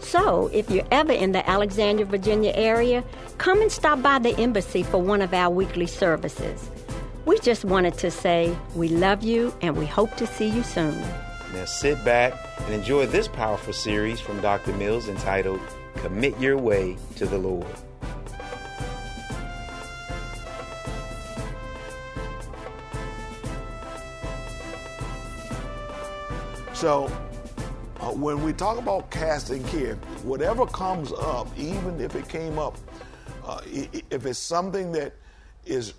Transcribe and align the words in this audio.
So, 0.00 0.48
if 0.52 0.70
you're 0.70 0.86
ever 0.90 1.12
in 1.12 1.32
the 1.32 1.48
Alexandria, 1.48 2.06
Virginia 2.06 2.52
area, 2.54 3.04
come 3.36 3.60
and 3.60 3.70
stop 3.70 4.00
by 4.02 4.18
the 4.18 4.36
embassy 4.38 4.82
for 4.82 5.02
one 5.02 5.20
of 5.20 5.34
our 5.34 5.50
weekly 5.50 5.86
services. 5.86 6.70
We 7.26 7.38
just 7.40 7.64
wanted 7.64 7.94
to 7.98 8.10
say 8.10 8.56
we 8.74 8.88
love 8.88 9.22
you 9.22 9.54
and 9.60 9.76
we 9.76 9.84
hope 9.84 10.16
to 10.16 10.26
see 10.26 10.48
you 10.48 10.62
soon. 10.62 10.98
Now 11.52 11.64
sit 11.66 12.02
back 12.04 12.32
and 12.60 12.74
enjoy 12.74 13.06
this 13.06 13.28
powerful 13.28 13.72
series 13.72 14.18
from 14.20 14.40
Dr. 14.40 14.72
Mills 14.74 15.08
entitled 15.08 15.60
Commit 15.96 16.38
Your 16.38 16.56
Way 16.56 16.96
to 17.16 17.26
the 17.26 17.38
Lord. 17.38 17.66
So, 26.72 27.10
when 28.20 28.42
we 28.42 28.52
talk 28.52 28.78
about 28.78 29.10
casting 29.10 29.62
care, 29.64 29.94
whatever 30.22 30.66
comes 30.66 31.12
up, 31.12 31.46
even 31.56 32.00
if 32.00 32.14
it 32.16 32.28
came 32.28 32.58
up, 32.58 32.76
uh, 33.44 33.60
if 33.64 34.26
it's 34.26 34.38
something 34.38 34.92
that 34.92 35.14
is 35.64 35.94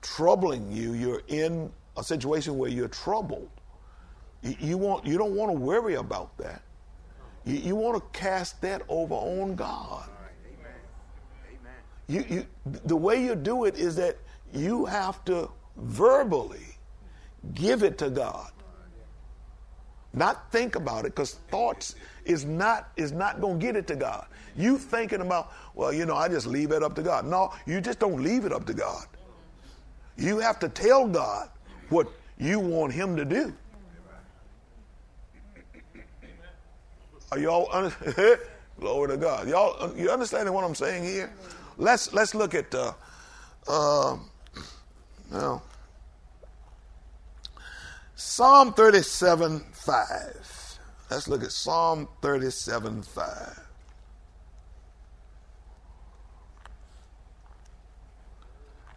troubling 0.00 0.70
you, 0.72 0.94
you're 0.94 1.22
in 1.28 1.70
a 1.96 2.02
situation 2.02 2.58
where 2.58 2.70
you're 2.70 2.88
troubled. 2.88 3.48
You, 4.42 4.56
you 4.58 4.78
want 4.78 5.06
you 5.06 5.16
don't 5.16 5.34
want 5.34 5.50
to 5.52 5.56
worry 5.56 5.94
about 5.94 6.36
that. 6.38 6.62
You, 7.44 7.56
you 7.56 7.76
want 7.76 7.96
to 7.96 8.18
cast 8.18 8.60
that 8.62 8.82
over 8.88 9.14
on 9.14 9.54
God. 9.54 10.08
You, 12.08 12.24
you, 12.28 12.46
the 12.66 12.96
way 12.96 13.22
you 13.22 13.34
do 13.34 13.64
it 13.64 13.76
is 13.76 13.96
that 13.96 14.18
you 14.52 14.84
have 14.84 15.24
to 15.26 15.48
verbally 15.76 16.76
give 17.54 17.82
it 17.82 17.96
to 17.98 18.10
God 18.10 18.50
not 20.14 20.50
think 20.52 20.76
about 20.76 21.04
it 21.04 21.14
because 21.14 21.34
thoughts 21.50 21.94
is 22.24 22.44
not 22.44 22.90
is 22.96 23.12
not 23.12 23.40
to 23.40 23.54
get 23.54 23.76
it 23.76 23.86
to 23.88 23.96
god. 23.96 24.26
You 24.56 24.78
thinking 24.78 25.20
about 25.20 25.52
well 25.74 25.92
you 25.92 26.04
know 26.04 26.14
i 26.14 26.28
just 26.28 26.46
leave 26.46 26.70
it 26.72 26.82
up 26.82 26.94
to 26.96 27.02
god. 27.02 27.24
No 27.26 27.52
you 27.66 27.80
just 27.80 27.98
don't 27.98 28.22
leave 28.22 28.44
it 28.44 28.52
up 28.52 28.66
to 28.66 28.74
god. 28.74 29.06
You 30.16 30.38
have 30.38 30.58
to 30.60 30.68
tell 30.68 31.06
god 31.06 31.48
what 31.88 32.08
you 32.38 32.60
want 32.60 32.92
him 32.92 33.16
to 33.16 33.24
do. 33.24 33.52
Are 37.30 37.38
y'all 37.38 37.68
under- 37.72 38.40
glory 38.80 39.08
to 39.08 39.16
god. 39.16 39.48
Y'all 39.48 39.96
you 39.96 40.10
understanding 40.10 40.52
what 40.52 40.64
i'm 40.64 40.74
saying 40.74 41.04
here? 41.04 41.32
Let's 41.78 42.12
let's 42.12 42.34
look 42.34 42.54
at 42.54 42.74
uh 42.74 42.92
uh 43.66 44.18
now 45.30 45.62
Psalm 48.24 48.72
37 48.72 49.60
5. 49.72 50.78
Let's 51.10 51.28
look 51.28 51.42
at 51.42 51.50
Psalm 51.50 52.08
37 52.22 53.02
5. 53.02 53.60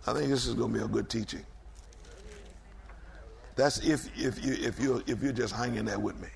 I 0.07 0.13
think 0.13 0.29
this 0.29 0.45
is 0.45 0.53
going 0.53 0.71
to 0.71 0.79
be 0.79 0.85
a 0.85 0.87
good 0.87 1.09
teaching. 1.09 1.43
That's 3.55 3.79
if, 3.79 4.07
if, 4.15 4.45
you, 4.45 4.53
if, 4.53 4.79
you, 4.79 5.03
if 5.07 5.23
you're 5.23 5.33
just 5.33 5.55
hanging 5.55 5.85
there 5.85 5.99
with 5.99 6.21
me. 6.21 6.29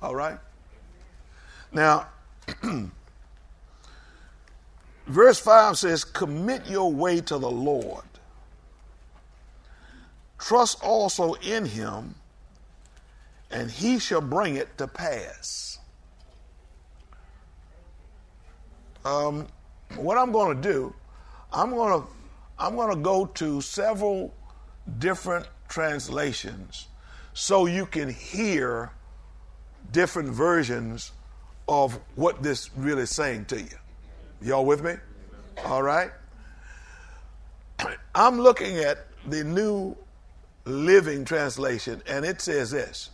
All 0.00 0.14
right? 0.14 0.38
Now, 1.72 2.08
verse 5.06 5.38
5 5.38 5.78
says, 5.78 6.04
Commit 6.04 6.66
your 6.66 6.90
way 6.90 7.20
to 7.20 7.38
the 7.38 7.50
Lord. 7.50 8.04
Trust 10.44 10.84
also 10.84 11.32
in 11.34 11.64
him, 11.64 12.16
and 13.50 13.70
he 13.70 13.98
shall 13.98 14.20
bring 14.20 14.56
it 14.56 14.76
to 14.76 14.86
pass. 14.86 15.78
Um, 19.06 19.46
what 19.96 20.18
I'm 20.18 20.32
going 20.32 20.54
to 20.54 20.62
do, 20.62 20.94
I'm 21.50 21.70
going 21.70 22.02
to 22.02 22.08
I'm 22.58 22.76
going 22.76 22.94
to 22.94 23.02
go 23.02 23.24
to 23.24 23.62
several 23.62 24.34
different 24.98 25.46
translations 25.66 26.88
so 27.32 27.64
you 27.64 27.86
can 27.86 28.10
hear 28.10 28.90
different 29.92 30.28
versions 30.28 31.12
of 31.68 31.98
what 32.16 32.42
this 32.42 32.68
really 32.76 33.04
is 33.04 33.10
saying 33.10 33.46
to 33.46 33.62
you. 33.62 33.78
Y'all 34.42 34.66
with 34.66 34.84
me? 34.84 34.96
All 35.64 35.82
right. 35.82 36.10
I'm 38.14 38.38
looking 38.38 38.76
at 38.80 39.06
the 39.26 39.42
new 39.42 39.96
living 40.64 41.24
translation, 41.24 42.02
and 42.06 42.24
it 42.24 42.40
says 42.40 42.70
this 42.70 43.10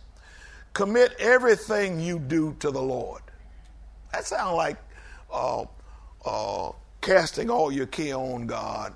commit 0.73 1.13
everything 1.19 1.99
you 1.99 2.17
do 2.17 2.55
to 2.59 2.71
the 2.71 2.81
Lord. 2.81 3.21
That 4.13 4.25
sounds 4.25 4.55
like 4.55 4.77
uh, 5.31 5.65
uh, 6.25 6.71
casting 7.01 7.49
all 7.49 7.71
your 7.71 7.87
care 7.87 8.15
on 8.15 8.47
God, 8.47 8.93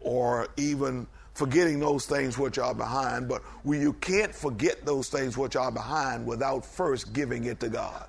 or 0.00 0.48
even 0.56 1.06
forgetting 1.34 1.80
those 1.80 2.06
things 2.06 2.38
which 2.38 2.58
are 2.58 2.74
behind. 2.74 3.28
But 3.28 3.42
you 3.64 3.92
can't 3.94 4.34
forget 4.34 4.84
those 4.84 5.08
things 5.08 5.36
which 5.36 5.56
are 5.56 5.72
behind 5.72 6.26
without 6.26 6.64
first 6.64 7.12
giving 7.12 7.44
it 7.44 7.60
to 7.60 7.68
God. 7.68 8.06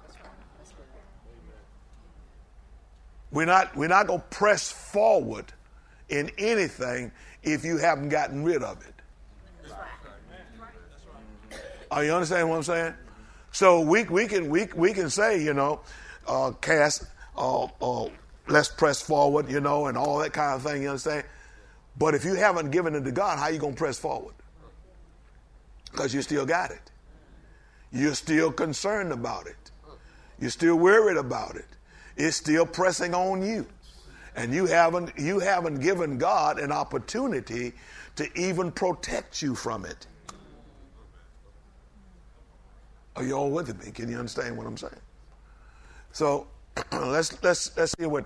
We're 3.31 3.45
not, 3.45 3.75
we're 3.75 3.89
not 3.89 4.07
going 4.07 4.21
to 4.21 4.27
press 4.27 4.71
forward 4.71 5.51
in 6.07 6.31
anything 6.37 7.11
if 7.43 7.65
you 7.65 7.77
haven't 7.77 8.09
gotten 8.09 8.43
rid 8.43 8.63
of 8.63 8.81
it. 8.85 8.94
Are 11.91 12.03
you 12.03 12.13
understand 12.13 12.49
what 12.49 12.57
I'm 12.57 12.63
saying? 12.63 12.93
So 13.51 13.79
we, 13.79 14.03
we, 14.03 14.27
can, 14.27 14.49
we, 14.49 14.67
we 14.75 14.91
can 14.91 15.09
say, 15.09 15.41
you 15.41 15.53
know, 15.53 15.79
uh, 16.27 16.51
cast, 16.59 17.05
uh, 17.37 17.67
uh, 17.81 18.09
let's 18.47 18.69
press 18.69 19.01
forward, 19.01 19.49
you 19.49 19.61
know, 19.61 19.87
and 19.87 19.97
all 19.97 20.17
that 20.19 20.33
kind 20.33 20.55
of 20.55 20.63
thing, 20.63 20.81
you 20.81 20.89
understand? 20.89 21.23
But 21.97 22.15
if 22.15 22.25
you 22.25 22.33
haven't 22.33 22.71
given 22.71 22.95
it 22.95 23.05
to 23.05 23.11
God, 23.11 23.39
how 23.39 23.47
you 23.47 23.59
to 23.59 23.71
press 23.71 23.97
forward? 23.97 24.33
Because 25.91 26.13
you 26.13 26.21
still 26.21 26.45
got 26.45 26.71
it. 26.71 26.91
You're 27.93 28.15
still 28.15 28.51
concerned 28.51 29.13
about 29.13 29.47
it. 29.47 29.55
You're 30.39 30.49
still 30.49 30.75
worried 30.75 31.17
about 31.17 31.55
it. 31.55 31.67
It's 32.17 32.35
still 32.35 32.65
pressing 32.65 33.13
on 33.13 33.41
you. 33.41 33.65
And 34.35 34.53
you 34.53 34.65
haven't, 34.65 35.17
you 35.17 35.39
haven't 35.39 35.79
given 35.79 36.17
God 36.17 36.59
an 36.59 36.73
opportunity 36.73 37.71
to 38.15 38.39
even 38.39 38.71
protect 38.71 39.41
you 39.41 39.55
from 39.55 39.85
it. 39.85 40.07
Are 43.15 43.23
you 43.23 43.33
all 43.33 43.49
with 43.49 43.83
me? 43.83 43.91
Can 43.91 44.09
you 44.09 44.17
understand 44.17 44.57
what 44.57 44.67
I'm 44.67 44.77
saying? 44.77 44.93
So 46.11 46.47
let's 46.91 47.41
let's 47.43 47.75
let's 47.77 47.93
see 47.97 48.05
what 48.05 48.25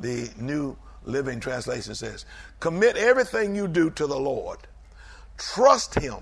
the 0.00 0.30
New 0.38 0.76
Living 1.04 1.40
Translation 1.40 1.94
says. 1.94 2.26
Commit 2.60 2.96
everything 2.96 3.54
you 3.54 3.66
do 3.66 3.90
to 3.90 4.06
the 4.06 4.18
Lord. 4.18 4.58
Trust 5.36 5.98
Him. 5.98 6.18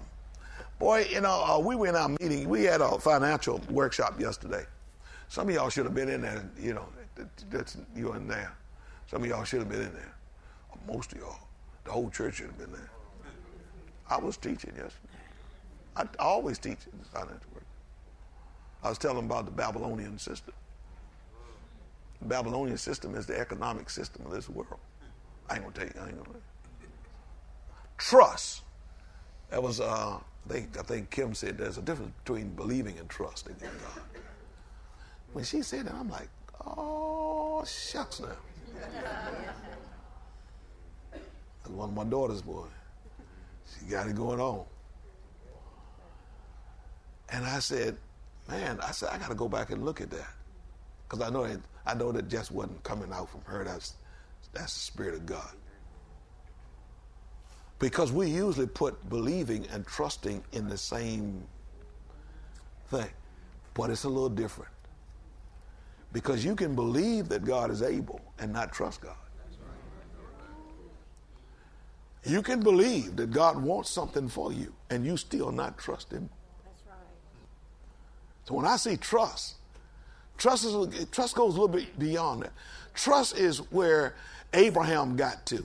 Boy, 0.79 1.07
you 1.11 1.21
know, 1.21 1.45
uh, 1.45 1.59
we 1.59 1.75
were 1.75 1.89
in 1.89 1.97
our 1.97 2.09
meeting. 2.09 2.49
We 2.49 2.65
had 2.65 2.81
a 2.81 2.99
financial 2.99 3.61
workshop 3.69 4.21
yesterday. 4.21 4.65
Some 5.29 5.49
of 5.49 5.55
y'all 5.55 5.69
should 5.69 5.85
have 5.85 5.95
been 5.95 6.09
in 6.09 6.23
there. 6.23 6.49
You 6.59 6.75
know, 6.75 6.89
that's 7.51 7.77
you 7.95 8.13
in 8.13 8.29
there. 8.29 8.55
Some 9.11 9.23
of 9.23 9.29
y'all 9.29 9.45
should 9.45 9.59
have 9.59 9.69
been 9.69 9.83
in 9.83 9.93
there. 9.93 10.15
Most 10.87 11.13
of 11.13 11.19
y'all, 11.19 11.41
the 11.85 11.91
whole 11.91 12.09
church 12.11 12.37
should 12.37 12.47
have 12.47 12.59
been 12.59 12.73
there. 12.73 12.91
I 14.11 14.19
was 14.19 14.37
teaching 14.37 14.73
yesterday. 14.77 15.19
I, 15.97 16.07
always 16.19 16.59
teach 16.59 16.79
in 16.93 16.99
financial 17.13 17.51
work. 17.55 17.67
I 18.83 18.89
was 18.89 18.99
telling 18.99 19.17
them 19.17 19.27
about 19.27 19.45
the 19.47 19.51
Babylonian 19.51 20.19
system. 20.19 20.55
The 22.21 22.29
Babylonian 22.29 22.79
system 22.79 23.15
is 23.15 23.27
the 23.27 23.39
economic 23.39 23.91
system 23.91 24.27
of 24.27 24.33
this 24.33 24.49
world. 24.49 24.79
I 25.51 25.55
ain't 25.55 25.63
gonna 25.63 25.75
tell 25.75 25.87
you. 25.87 25.93
I 26.01 26.09
ain't 26.09 26.17
gonna. 26.17 26.25
Tell 26.25 26.35
you. 26.35 26.89
Trust. 27.97 28.63
That 29.51 29.63
was. 29.63 29.81
Uh, 29.81 30.19
I 30.19 30.53
think. 30.53 30.79
I 30.79 30.83
think 30.83 31.11
Kim 31.11 31.35
said 31.35 31.59
there's 31.59 31.79
a 31.79 31.83
difference 31.83 32.13
between 32.25 32.51
believing 32.51 32.99
and 32.99 33.09
trusting 33.09 33.57
in 33.61 33.69
God. 33.69 34.03
When 35.33 35.45
she 35.45 35.63
said 35.63 35.87
that, 35.87 35.95
I'm 35.95 36.09
like, 36.09 36.29
oh 36.67 37.65
shucks 37.65 38.21
now. 38.21 38.29
That's 41.13 41.71
one 41.71 41.91
of 41.91 41.95
my 41.95 42.05
daughter's 42.05 42.43
boy. 42.43 42.67
She 43.77 43.87
got 43.91 44.09
it 44.09 44.17
going 44.17 44.41
on. 44.41 44.65
And 47.31 47.45
I 47.45 47.59
said, 47.59 47.97
man, 48.49 48.79
I 48.83 48.91
said 48.93 49.11
I 49.13 49.19
got 49.19 49.29
to 49.29 49.35
go 49.35 49.49
back 49.49 49.71
and 49.71 49.85
look 49.85 50.01
at 50.01 50.11
that 50.11 50.35
because 51.09 51.27
I 51.27 51.31
know 51.31 51.45
it, 51.45 51.61
I 51.87 51.95
know 51.95 52.13
that 52.13 52.29
just 52.29 52.51
wasn't 52.51 52.83
coming 52.83 53.13
out 53.13 53.29
from 53.29 53.43
her. 53.43 53.65
That's 53.65 53.95
that's 54.53 54.73
the 54.75 54.81
spirit 54.81 55.15
of 55.15 55.27
God. 55.27 55.55
Because 57.79 58.13
we 58.13 58.29
usually 58.29 58.67
put 58.67 59.09
believing 59.09 59.67
and 59.73 59.87
trusting 59.87 60.43
in 60.53 60.69
the 60.69 60.77
same 60.77 61.45
thing, 62.87 63.11
but 63.75 63.91
it's 63.91 64.05
a 64.05 64.09
little 64.09 64.29
different. 64.29 64.73
Because 66.13 66.45
you 66.45 66.57
can 66.57 66.75
believe 66.75 67.29
that 67.29 67.45
God 67.45 67.71
is 67.71 67.83
able 67.83 68.21
and 68.39 68.53
not 68.53 68.73
trust 68.73 69.01
God. 69.03 69.15
You 72.29 72.43
can 72.43 72.61
believe 72.61 73.17
that 73.17 73.31
God 73.31 73.61
wants 73.61 73.91
something 73.91 74.29
for 74.29 74.53
you 74.53 74.73
and 74.91 75.05
you 75.05 75.17
still 75.17 75.51
not 75.51 75.79
trust 75.79 76.13
Him. 76.13 76.29
So 78.45 78.55
when 78.55 78.67
I 78.67 78.77
say 78.77 78.97
trust, 78.97 79.57
trust 80.37 80.65
is 80.65 81.07
trust 81.11 81.35
goes 81.35 81.57
a 81.57 81.61
little 81.61 81.69
bit 81.69 81.99
beyond 81.99 82.43
that. 82.43 82.53
Trust 82.95 83.37
is 83.37 83.59
where 83.71 84.15
Abraham 84.53 85.17
got 85.17 85.45
to 85.47 85.65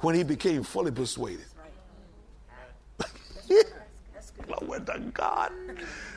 when 0.00 0.14
he 0.14 0.22
became 0.22 0.62
fully 0.62 0.90
persuaded. 0.90 1.46
Glory 4.46 4.80
to 4.80 4.98
God. 5.14 5.52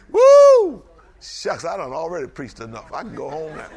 Woo! 0.10 0.82
Shucks, 1.22 1.66
I 1.66 1.78
don't 1.78 1.94
already 1.94 2.28
preached 2.28 2.60
enough. 2.60 2.92
I 2.92 3.04
can 3.04 3.16
go 3.16 3.30
home 3.30 3.56
now. 3.56 3.68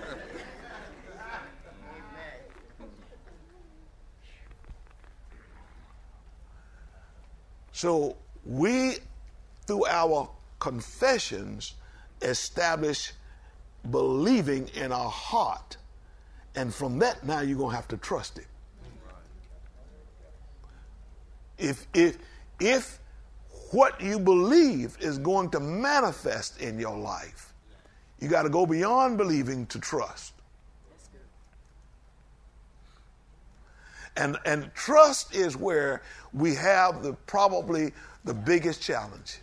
So 7.76 8.16
we, 8.46 8.94
through 9.66 9.84
our 9.84 10.30
confessions 10.60 11.74
establish 12.22 13.12
believing 13.90 14.68
in 14.68 14.92
our 14.92 15.10
heart. 15.10 15.76
And 16.54 16.74
from 16.74 16.98
that, 17.00 17.26
now 17.26 17.40
you're 17.40 17.58
going 17.58 17.72
to 17.72 17.76
have 17.76 17.88
to 17.88 17.98
trust 17.98 18.38
it. 18.38 18.46
If, 21.58 21.86
if, 21.92 22.16
if 22.60 22.98
what 23.72 24.00
you 24.00 24.20
believe 24.20 24.96
is 24.98 25.18
going 25.18 25.50
to 25.50 25.60
manifest 25.60 26.62
in 26.62 26.80
your 26.80 26.96
life, 26.96 27.52
you 28.20 28.28
got 28.28 28.44
to 28.44 28.48
go 28.48 28.64
beyond 28.64 29.18
believing 29.18 29.66
to 29.66 29.78
trust. 29.78 30.32
And, 34.16 34.36
and 34.46 34.70
trust 34.74 35.34
is 35.34 35.56
where 35.56 36.02
we 36.32 36.54
have 36.54 37.02
the 37.02 37.12
probably 37.26 37.92
the 38.24 38.34
biggest 38.34 38.80
challenge. 38.80 39.38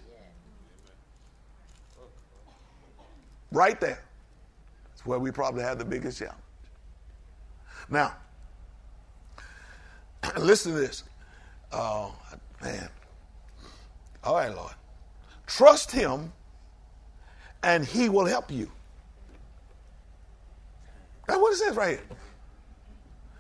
Right 3.52 3.80
there. 3.80 4.04
That's 4.90 5.06
where 5.06 5.20
we 5.20 5.32
probably 5.32 5.64
have 5.64 5.78
the 5.78 5.86
biggest 5.86 6.18
challenge. 6.18 6.38
Now, 7.90 8.16
listen 10.38 10.74
to 10.74 10.80
this. 10.80 11.04
Oh, 11.72 12.16
man. 12.62 12.90
All 14.24 14.36
right, 14.36 14.54
Lord. 14.54 14.74
Trust 15.46 15.92
Him 15.92 16.32
and 17.62 17.86
He 17.86 18.10
will 18.10 18.26
help 18.26 18.52
you. 18.52 18.72
That's 21.28 21.40
what 21.40 21.54
it 21.54 21.58
says 21.58 21.76
right 21.76 22.00
here. 22.00 22.18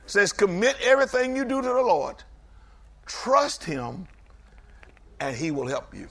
Says, 0.06 0.34
commit 0.34 0.76
everything 0.82 1.36
you 1.36 1.46
do 1.46 1.62
to 1.62 1.68
the 1.68 1.82
Lord, 1.82 2.18
trust 3.06 3.64
Him, 3.64 4.08
and 5.20 5.36
He 5.36 5.52
will 5.52 5.68
help 5.68 5.94
you. 5.94 6.08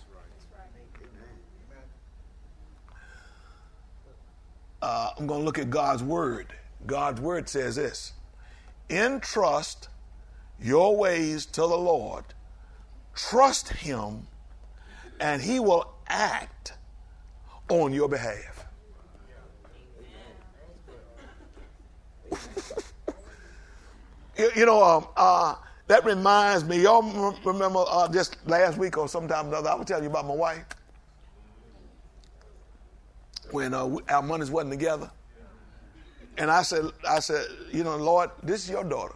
uh, 4.82 5.10
I'm 5.16 5.26
going 5.26 5.40
to 5.40 5.44
look 5.44 5.58
at 5.58 5.70
God's 5.70 6.02
word. 6.02 6.52
God's 6.86 7.20
word 7.20 7.48
says 7.48 7.76
this 7.76 8.12
Entrust 8.90 9.88
your 10.60 10.96
ways 10.96 11.46
to 11.46 11.60
the 11.60 11.66
Lord, 11.66 12.24
trust 13.14 13.68
Him, 13.68 14.26
and 15.20 15.40
He 15.40 15.60
will 15.60 15.94
act 16.08 16.74
on 17.68 17.92
your 17.92 18.08
behalf. 18.08 18.61
You, 24.36 24.50
you, 24.56 24.66
know, 24.66 24.82
um, 24.82 25.06
uh, 25.16 25.54
that 25.86 26.04
reminds 26.04 26.64
me. 26.64 26.82
Y'all 26.82 27.02
remember 27.44 27.84
uh, 27.88 28.08
just 28.08 28.36
last 28.46 28.78
week 28.78 28.96
or 28.96 29.08
sometime 29.08 29.48
another, 29.48 29.70
I 29.70 29.74
was 29.74 29.86
telling 29.86 30.04
you 30.04 30.10
about 30.10 30.26
my 30.26 30.34
wife 30.34 30.64
when 33.50 33.74
uh, 33.74 33.96
our 34.08 34.22
monies 34.22 34.50
wasn't 34.50 34.72
together. 34.72 35.10
And 36.38 36.50
I 36.50 36.62
said, 36.62 36.86
I 37.06 37.20
said, 37.20 37.44
you 37.70 37.84
know, 37.84 37.96
Lord, 37.96 38.30
this 38.42 38.64
is 38.64 38.70
your 38.70 38.84
daughter. 38.84 39.14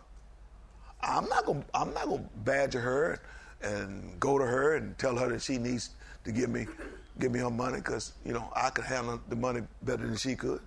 I'm 1.00 1.28
not 1.28 1.46
gonna, 1.46 1.64
I'm 1.73 1.94
not 1.94 2.06
gonna 2.06 2.28
badger 2.44 2.80
her 2.80 3.23
and 3.62 4.18
go 4.20 4.38
to 4.38 4.44
her 4.44 4.76
and 4.76 4.96
tell 4.99 5.16
her 5.16 5.28
that 5.30 5.42
she 5.42 5.56
needs 5.56 5.90
to 6.25 6.32
give 6.32 6.50
me, 6.50 6.66
give 7.18 7.32
me 7.32 7.38
her 7.40 7.50
money 7.50 7.78
because 7.78 8.12
you 8.25 8.32
know 8.32 8.52
I 8.54 8.70
could 8.70 8.85
handle 8.85 9.20
the 9.28 9.37
money 9.37 9.62
better 9.82 10.06
than 10.06 10.16
she 10.16 10.35
could. 10.35 10.61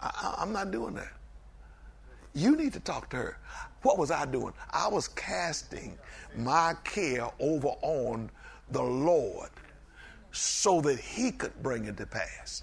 I, 0.00 0.36
I'm 0.38 0.52
not 0.52 0.70
doing 0.70 0.94
that. 0.94 1.12
You 2.34 2.56
need 2.56 2.72
to 2.72 2.80
talk 2.80 3.10
to 3.10 3.16
her. 3.16 3.38
What 3.82 3.98
was 3.98 4.10
I 4.10 4.24
doing? 4.26 4.54
I 4.70 4.88
was 4.88 5.08
casting 5.08 5.98
my 6.36 6.74
care 6.84 7.28
over 7.40 7.68
on 7.82 8.30
the 8.70 8.82
Lord 8.82 9.50
so 10.30 10.80
that 10.80 10.98
He 10.98 11.32
could 11.32 11.62
bring 11.62 11.84
it 11.84 11.96
to 11.98 12.06
pass. 12.06 12.62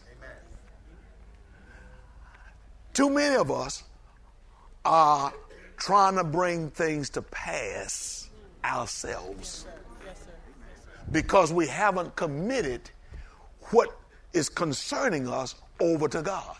Too 2.93 3.09
many 3.09 3.35
of 3.35 3.51
us 3.51 3.83
are 4.83 5.31
trying 5.77 6.15
to 6.15 6.23
bring 6.23 6.69
things 6.71 7.09
to 7.11 7.21
pass 7.21 8.29
ourselves 8.63 9.65
because 11.11 11.53
we 11.53 11.67
haven't 11.67 12.15
committed 12.15 12.89
what 13.71 13.97
is 14.33 14.49
concerning 14.49 15.27
us 15.27 15.55
over 15.79 16.07
to 16.07 16.21
God. 16.21 16.57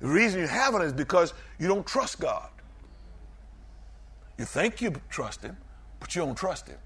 The 0.00 0.08
reason 0.08 0.40
you 0.40 0.46
haven't 0.46 0.82
is 0.82 0.92
because 0.92 1.34
you 1.58 1.66
don't 1.68 1.86
trust 1.86 2.20
God. 2.20 2.48
You 4.38 4.44
think 4.44 4.80
you 4.80 4.92
trust 5.10 5.42
Him, 5.42 5.56
but 5.98 6.14
you 6.14 6.22
don't 6.22 6.36
trust 6.36 6.68
Him. 6.68 6.78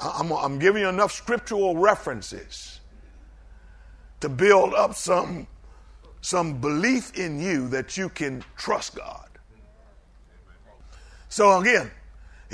I'm, 0.00 0.30
I'm 0.32 0.58
giving 0.58 0.82
you 0.82 0.88
enough 0.88 1.12
scriptural 1.12 1.76
references 1.76 2.80
to 4.20 4.28
build 4.28 4.74
up 4.74 4.94
some, 4.94 5.46
some 6.20 6.60
belief 6.60 7.16
in 7.18 7.40
you 7.40 7.68
that 7.68 7.96
you 7.96 8.08
can 8.08 8.44
trust 8.56 8.94
God. 8.94 9.28
So 11.28 11.58
again, 11.60 11.90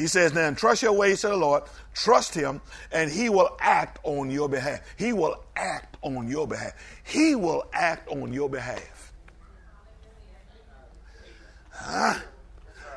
he 0.01 0.07
says, 0.07 0.33
now 0.33 0.51
trust 0.53 0.83
your 0.83 0.93
ways 0.93 1.21
to 1.21 1.29
the 1.29 1.37
Lord, 1.37 1.65
trust 1.95 2.35
him, 2.35 2.61
and 2.91 3.11
he 3.11 3.29
will 3.29 3.57
act 3.61 3.99
on 4.03 4.31
your 4.31 4.49
behalf. 4.49 4.81
He 4.97 5.13
will 5.13 5.45
act 5.55 5.99
on 6.03 6.27
your 6.27 6.47
behalf. 6.47 6.73
He 7.05 7.35
will 7.35 7.65
act 7.73 8.09
on 8.09 8.33
your 8.33 8.49
behalf. 8.49 9.13
Ah, 11.75 12.23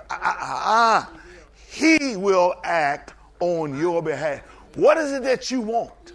ah, 0.10 0.20
ah, 0.22 0.40
ah. 0.42 1.20
He 1.70 2.16
will 2.16 2.56
act 2.64 3.14
on 3.40 3.78
your 3.78 4.02
behalf. 4.02 4.42
What 4.76 4.98
is 4.98 5.12
it 5.12 5.24
that 5.24 5.52
you 5.52 5.62
want? 5.62 6.14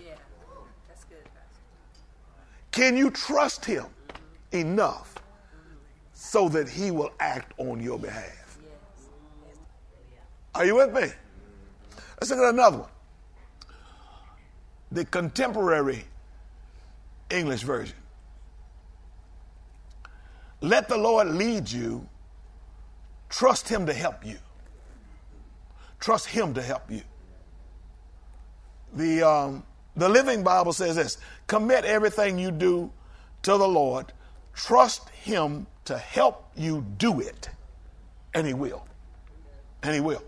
Can 2.70 2.96
you 2.96 3.10
trust 3.10 3.64
him 3.64 3.86
enough 4.52 5.16
so 6.14 6.48
that 6.50 6.68
he 6.68 6.90
will 6.90 7.10
act 7.20 7.52
on 7.58 7.80
your 7.80 7.98
behalf? 7.98 8.37
Are 10.58 10.66
you 10.66 10.74
with 10.74 10.92
me? 10.92 11.02
Let's 12.20 12.30
look 12.30 12.40
at 12.40 12.52
another 12.52 12.78
one. 12.78 12.90
The 14.90 15.04
contemporary 15.04 16.04
English 17.30 17.62
version. 17.62 17.96
Let 20.60 20.88
the 20.88 20.96
Lord 20.96 21.28
lead 21.28 21.70
you. 21.70 22.08
Trust 23.28 23.68
him 23.68 23.86
to 23.86 23.94
help 23.94 24.26
you. 24.26 24.36
Trust 26.00 26.26
him 26.26 26.54
to 26.54 26.62
help 26.62 26.90
you. 26.90 27.02
The, 28.94 29.22
um, 29.22 29.62
the 29.94 30.08
Living 30.08 30.42
Bible 30.42 30.72
says 30.72 30.96
this 30.96 31.18
commit 31.46 31.84
everything 31.84 32.36
you 32.36 32.50
do 32.50 32.90
to 33.42 33.52
the 33.52 33.68
Lord, 33.68 34.12
trust 34.54 35.08
him 35.10 35.68
to 35.84 35.96
help 35.96 36.50
you 36.56 36.84
do 36.96 37.20
it, 37.20 37.48
and 38.34 38.44
he 38.44 38.54
will. 38.54 38.84
And 39.84 39.94
he 39.94 40.00
will. 40.00 40.24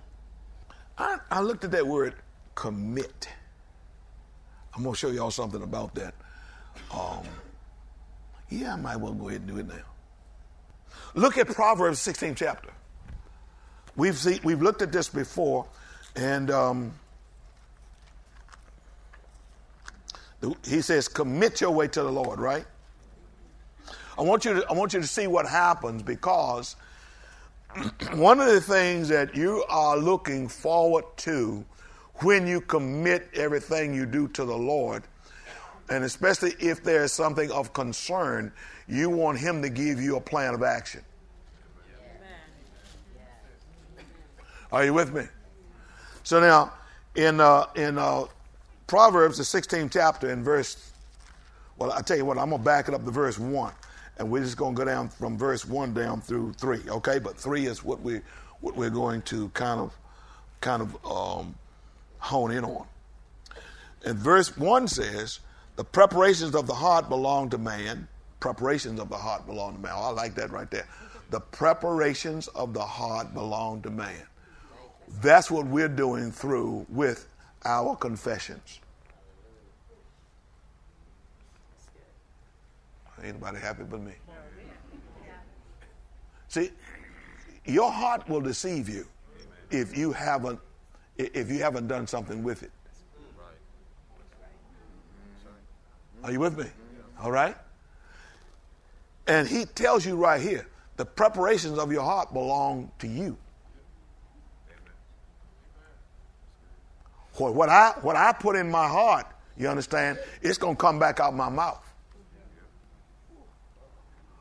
I, 1.00 1.16
I 1.30 1.40
looked 1.40 1.64
at 1.64 1.70
that 1.70 1.86
word 1.86 2.14
commit. 2.54 3.28
I'm 4.74 4.82
going 4.82 4.92
to 4.92 4.98
show 4.98 5.08
y'all 5.08 5.30
something 5.30 5.62
about 5.62 5.94
that. 5.94 6.14
Um, 6.92 7.24
yeah, 8.50 8.74
I 8.74 8.76
might 8.76 8.96
well 8.96 9.14
go 9.14 9.28
ahead 9.28 9.40
and 9.40 9.48
do 9.48 9.58
it 9.58 9.66
now. 9.66 9.74
Look 11.14 11.38
at 11.38 11.46
Proverbs 11.48 12.00
16 12.00 12.34
chapter. 12.34 12.70
We've 13.96 14.16
seen, 14.16 14.40
we've 14.44 14.60
looked 14.60 14.82
at 14.82 14.92
this 14.92 15.08
before, 15.08 15.66
and 16.16 16.50
um, 16.50 16.92
he 20.64 20.82
says, 20.82 21.08
"Commit 21.08 21.60
your 21.60 21.70
way 21.70 21.88
to 21.88 22.02
the 22.02 22.10
Lord." 22.10 22.38
Right? 22.40 22.64
I 24.18 24.22
want 24.22 24.44
you 24.44 24.54
to 24.54 24.66
I 24.68 24.74
want 24.74 24.92
you 24.92 25.00
to 25.00 25.06
see 25.06 25.26
what 25.26 25.46
happens 25.46 26.02
because 26.02 26.76
one 28.14 28.40
of 28.40 28.46
the 28.46 28.60
things 28.60 29.08
that 29.08 29.34
you 29.34 29.64
are 29.68 29.96
looking 29.96 30.48
forward 30.48 31.04
to 31.18 31.64
when 32.16 32.46
you 32.46 32.60
commit 32.60 33.28
everything 33.34 33.94
you 33.94 34.06
do 34.06 34.28
to 34.28 34.44
the 34.44 34.56
Lord, 34.56 35.04
and 35.88 36.04
especially 36.04 36.54
if 36.58 36.82
there 36.82 37.04
is 37.04 37.12
something 37.12 37.50
of 37.50 37.72
concern, 37.72 38.52
you 38.88 39.08
want 39.08 39.38
Him 39.38 39.62
to 39.62 39.68
give 39.68 40.00
you 40.00 40.16
a 40.16 40.20
plan 40.20 40.54
of 40.54 40.62
action. 40.62 41.02
Are 44.72 44.84
you 44.84 44.94
with 44.94 45.12
me? 45.12 45.24
So 46.22 46.40
now, 46.40 46.72
in 47.16 47.40
uh, 47.40 47.66
in 47.74 47.98
uh, 47.98 48.24
Proverbs, 48.86 49.38
the 49.38 49.44
16th 49.44 49.92
chapter, 49.92 50.30
in 50.30 50.44
verse, 50.44 50.92
well, 51.76 51.92
I 51.92 52.02
tell 52.02 52.16
you 52.16 52.24
what, 52.24 52.38
I'm 52.38 52.50
gonna 52.50 52.62
back 52.62 52.88
it 52.88 52.94
up 52.94 53.04
to 53.04 53.10
verse 53.10 53.38
one, 53.38 53.72
and 54.20 54.30
we're 54.30 54.42
just 54.42 54.58
gonna 54.58 54.76
go 54.76 54.84
down 54.84 55.08
from 55.08 55.38
verse 55.38 55.64
one 55.64 55.94
down 55.94 56.20
through 56.20 56.52
three, 56.52 56.82
okay? 56.88 57.18
But 57.18 57.38
three 57.38 57.64
is 57.64 57.82
what 57.82 58.02
we 58.02 58.20
what 58.60 58.76
we're 58.76 58.90
going 58.90 59.22
to 59.22 59.48
kind 59.48 59.80
of 59.80 59.96
kind 60.60 60.82
of 60.82 61.06
um, 61.06 61.54
hone 62.18 62.50
in 62.50 62.62
on. 62.62 62.86
And 64.04 64.18
verse 64.18 64.54
one 64.58 64.88
says, 64.88 65.40
"The 65.76 65.84
preparations 65.84 66.54
of 66.54 66.66
the 66.66 66.74
heart 66.74 67.08
belong 67.08 67.48
to 67.50 67.58
man." 67.58 68.08
Preparations 68.40 69.00
of 69.00 69.08
the 69.08 69.16
heart 69.16 69.46
belong 69.46 69.76
to 69.76 69.80
man. 69.80 69.92
Oh, 69.94 70.02
I 70.02 70.10
like 70.10 70.34
that 70.34 70.50
right 70.50 70.70
there. 70.70 70.86
The 71.30 71.40
preparations 71.40 72.46
of 72.48 72.74
the 72.74 72.84
heart 72.84 73.32
belong 73.32 73.80
to 73.82 73.90
man. 73.90 74.22
That's 75.22 75.50
what 75.50 75.66
we're 75.66 75.88
doing 75.88 76.30
through 76.30 76.86
with 76.90 77.26
our 77.64 77.96
confessions. 77.96 78.80
Anybody 83.22 83.58
happy 83.58 83.84
but 83.84 84.00
me? 84.00 84.12
See, 86.48 86.70
your 87.64 87.90
heart 87.90 88.28
will 88.28 88.40
deceive 88.40 88.88
you 88.88 89.06
if 89.70 89.96
you 89.96 90.12
haven't 90.12 90.58
if 91.16 91.50
you 91.50 91.58
haven't 91.58 91.86
done 91.86 92.06
something 92.06 92.42
with 92.42 92.62
it. 92.62 92.70
Are 96.22 96.32
you 96.32 96.40
with 96.40 96.58
me? 96.58 96.66
All 97.22 97.30
right? 97.30 97.56
And 99.26 99.46
he 99.46 99.64
tells 99.64 100.04
you 100.04 100.16
right 100.16 100.40
here, 100.40 100.66
the 100.96 101.04
preparations 101.04 101.78
of 101.78 101.92
your 101.92 102.02
heart 102.02 102.32
belong 102.32 102.90
to 102.98 103.06
you. 103.06 103.36
What, 107.34 107.54
what, 107.54 107.68
I, 107.68 107.94
what 108.02 108.16
I 108.16 108.32
put 108.32 108.56
in 108.56 108.70
my 108.70 108.88
heart, 108.88 109.26
you 109.56 109.68
understand, 109.68 110.18
it's 110.42 110.58
going 110.58 110.76
to 110.76 110.80
come 110.80 110.98
back 110.98 111.20
out 111.20 111.34
my 111.34 111.48
mouth. 111.48 111.82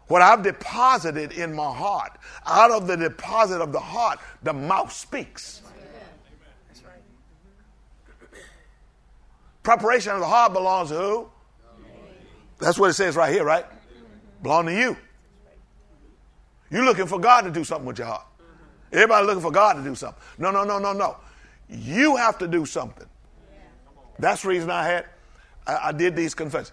What 0.09 0.23
I've 0.23 0.41
deposited 0.41 1.33
in 1.33 1.53
my 1.53 1.71
heart, 1.71 2.17
out 2.47 2.71
of 2.71 2.87
the 2.87 2.97
deposit 2.97 3.61
of 3.61 3.71
the 3.71 3.79
heart, 3.79 4.19
the 4.41 4.51
mouth 4.51 4.91
speaks. 4.91 5.61
Preparation 9.61 10.13
of 10.13 10.19
the 10.19 10.25
heart 10.25 10.51
belongs 10.51 10.89
to 10.89 10.95
who? 10.95 11.29
That's 12.57 12.79
what 12.79 12.89
it 12.89 12.93
says 12.93 13.15
right 13.15 13.31
here, 13.31 13.43
right? 13.43 13.65
Belong 14.41 14.65
to 14.65 14.73
you. 14.73 14.97
You're 16.71 16.85
looking 16.85 17.05
for 17.05 17.19
God 17.19 17.41
to 17.41 17.51
do 17.51 17.63
something 17.63 17.85
with 17.85 17.99
your 17.99 18.07
heart. 18.07 18.25
Everybody 18.91 19.27
looking 19.27 19.43
for 19.43 19.51
God 19.51 19.73
to 19.73 19.83
do 19.83 19.93
something. 19.93 20.21
No, 20.39 20.49
no, 20.49 20.63
no, 20.63 20.79
no, 20.79 20.91
no. 20.91 21.17
You 21.69 22.15
have 22.15 22.39
to 22.39 22.47
do 22.47 22.65
something. 22.65 23.07
That's 24.17 24.41
the 24.41 24.49
reason 24.49 24.71
I 24.71 24.85
had, 24.85 25.05
I, 25.67 25.89
I 25.89 25.91
did 25.91 26.15
these 26.15 26.33
confessions. 26.33 26.71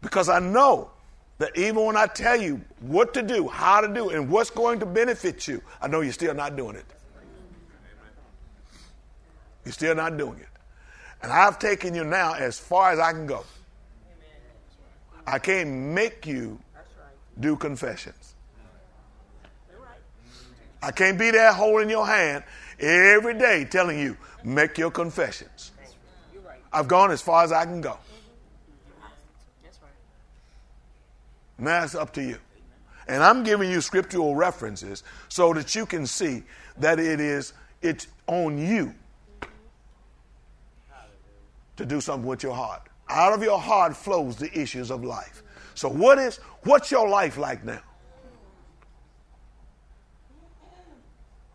Because 0.00 0.28
I 0.28 0.38
know 0.38 0.92
that 1.38 1.56
even 1.56 1.84
when 1.84 1.96
I 1.96 2.06
tell 2.06 2.40
you 2.40 2.60
what 2.80 3.14
to 3.14 3.22
do, 3.22 3.48
how 3.48 3.80
to 3.80 3.92
do, 3.92 4.10
and 4.10 4.28
what's 4.28 4.50
going 4.50 4.80
to 4.80 4.86
benefit 4.86 5.46
you, 5.46 5.62
I 5.80 5.86
know 5.88 6.00
you're 6.00 6.12
still 6.12 6.34
not 6.34 6.56
doing 6.56 6.76
it. 6.76 6.84
You're 9.64 9.72
still 9.72 9.94
not 9.94 10.16
doing 10.16 10.38
it. 10.38 10.48
And 11.22 11.32
I've 11.32 11.58
taken 11.58 11.94
you 11.94 12.04
now 12.04 12.34
as 12.34 12.58
far 12.58 12.92
as 12.92 12.98
I 12.98 13.12
can 13.12 13.26
go. 13.26 13.44
I 15.26 15.38
can't 15.38 15.68
make 15.70 16.26
you 16.26 16.58
do 17.38 17.56
confessions. 17.56 18.34
I 20.82 20.90
can't 20.92 21.18
be 21.18 21.30
there 21.30 21.52
holding 21.52 21.90
your 21.90 22.06
hand 22.06 22.44
every 22.80 23.34
day 23.34 23.64
telling 23.64 23.98
you, 23.98 24.16
make 24.44 24.78
your 24.78 24.90
confessions. 24.90 25.72
I've 26.72 26.88
gone 26.88 27.10
as 27.10 27.20
far 27.20 27.44
as 27.44 27.52
I 27.52 27.64
can 27.64 27.80
go. 27.80 27.98
Now 31.58 31.82
it's 31.82 31.94
up 31.94 32.12
to 32.14 32.22
you. 32.22 32.38
And 33.08 33.22
I'm 33.22 33.42
giving 33.42 33.70
you 33.70 33.80
scriptural 33.80 34.36
references 34.36 35.02
so 35.28 35.52
that 35.54 35.74
you 35.74 35.86
can 35.86 36.06
see 36.06 36.42
that 36.78 37.00
it 37.00 37.20
is 37.20 37.54
it's 37.80 38.06
on 38.26 38.58
you 38.58 38.94
to 41.76 41.86
do 41.86 42.00
something 42.00 42.28
with 42.28 42.42
your 42.42 42.54
heart. 42.54 42.82
Out 43.08 43.32
of 43.32 43.42
your 43.42 43.58
heart 43.58 43.96
flows 43.96 44.36
the 44.36 44.56
issues 44.58 44.90
of 44.90 45.04
life. 45.04 45.42
So 45.74 45.88
what 45.88 46.18
is 46.18 46.36
what's 46.64 46.90
your 46.90 47.08
life 47.08 47.38
like 47.38 47.64
now? 47.64 47.80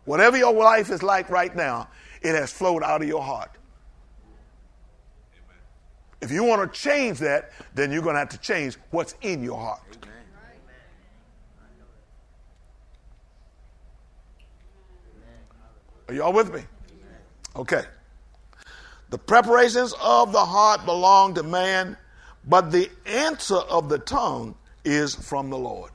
Whatever 0.04 0.36
your 0.36 0.52
life 0.52 0.90
is 0.90 1.02
like 1.02 1.30
right 1.30 1.54
now, 1.54 1.88
it 2.20 2.34
has 2.34 2.52
flowed 2.52 2.82
out 2.82 3.00
of 3.00 3.08
your 3.08 3.22
heart. 3.22 3.50
If 6.20 6.30
you 6.30 6.44
want 6.44 6.72
to 6.72 6.80
change 6.80 7.18
that, 7.18 7.50
then 7.74 7.92
you're 7.92 8.02
going 8.02 8.14
to 8.14 8.20
have 8.20 8.30
to 8.30 8.38
change 8.38 8.76
what's 8.90 9.14
in 9.20 9.42
your 9.42 9.58
heart. 9.58 9.80
Are 16.08 16.14
y'all 16.14 16.32
with 16.32 16.52
me? 16.52 16.62
Okay. 17.56 17.82
The 19.10 19.18
preparations 19.18 19.94
of 20.00 20.32
the 20.32 20.44
heart 20.44 20.84
belong 20.84 21.34
to 21.34 21.42
man, 21.42 21.96
But 22.46 22.70
the 22.70 22.90
answer 23.06 23.56
of 23.56 23.88
the 23.88 23.98
tongue 23.98 24.54
is 24.84 25.14
from 25.14 25.50
the 25.50 25.56
Lord. 25.56 25.92